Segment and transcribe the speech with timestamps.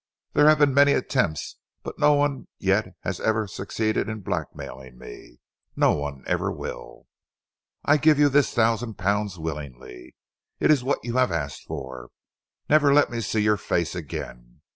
[0.33, 5.37] There have been many attempts but no one yet has ever succeeded in blackmailing me.
[5.75, 7.05] No one ever will.
[7.85, 10.15] I give you this thousand pounds willingly.
[10.59, 12.09] It is what you have asked for.
[12.67, 14.61] Never let me see your face again.